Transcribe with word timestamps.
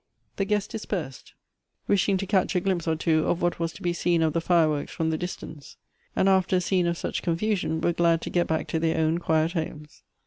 The 0.37 0.45
guests 0.45 0.69
dispersed, 0.71 1.35
wishing 1.87 2.17
to 2.17 2.25
catch 2.25 2.55
a 2.55 2.59
glimpse 2.59 2.87
or 2.87 2.95
two 2.95 3.27
of 3.27 3.39
what 3.43 3.59
was 3.59 3.71
to 3.73 3.83
be 3.83 3.93
seen 3.93 4.23
of 4.23 4.33
the 4.33 4.41
fireworks 4.41 4.91
from 4.91 5.11
the 5.11 5.17
dis 5.19 5.35
tance; 5.35 5.77
and, 6.15 6.27
after 6.27 6.55
a 6.55 6.61
scene 6.61 6.87
of 6.87 6.97
such 6.97 7.21
confusion, 7.21 7.79
were 7.81 7.93
glad 7.93 8.19
to 8.21 8.31
get 8.31 8.47
back 8.47 8.65
to 8.69 8.79
their 8.79 8.97
own 8.97 9.19
quiet 9.19 9.51
homes. 9.51 10.01